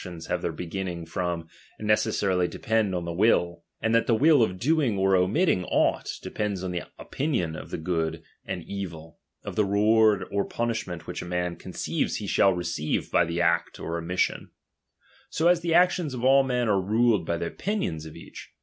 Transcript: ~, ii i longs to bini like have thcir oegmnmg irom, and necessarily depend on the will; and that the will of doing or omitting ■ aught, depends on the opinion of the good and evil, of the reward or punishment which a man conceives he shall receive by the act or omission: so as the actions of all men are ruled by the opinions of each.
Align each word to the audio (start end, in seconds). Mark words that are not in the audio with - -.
~, 0.01 0.01
ii 0.01 0.03
i 0.03 0.09
longs 0.13 0.25
to 0.25 0.33
bini 0.33 0.33
like 0.33 0.33
have 0.33 0.41
thcir 0.41 0.85
oegmnmg 0.89 1.09
irom, 1.09 1.47
and 1.77 1.87
necessarily 1.87 2.47
depend 2.47 2.95
on 2.95 3.05
the 3.05 3.13
will; 3.13 3.61
and 3.83 3.93
that 3.93 4.07
the 4.07 4.15
will 4.15 4.41
of 4.41 4.57
doing 4.57 4.97
or 4.97 5.15
omitting 5.15 5.61
■ 5.61 5.67
aught, 5.69 6.13
depends 6.23 6.63
on 6.63 6.71
the 6.71 6.81
opinion 6.97 7.55
of 7.55 7.69
the 7.69 7.77
good 7.77 8.23
and 8.43 8.63
evil, 8.63 9.19
of 9.43 9.55
the 9.55 9.63
reward 9.63 10.25
or 10.31 10.43
punishment 10.43 11.05
which 11.05 11.21
a 11.21 11.25
man 11.25 11.55
conceives 11.55 12.15
he 12.15 12.25
shall 12.25 12.51
receive 12.51 13.11
by 13.11 13.23
the 13.23 13.39
act 13.39 13.79
or 13.79 13.99
omission: 13.99 14.49
so 15.29 15.47
as 15.47 15.61
the 15.61 15.75
actions 15.75 16.15
of 16.15 16.23
all 16.23 16.41
men 16.41 16.67
are 16.67 16.81
ruled 16.81 17.23
by 17.23 17.37
the 17.37 17.45
opinions 17.45 18.07
of 18.07 18.15
each. 18.15 18.49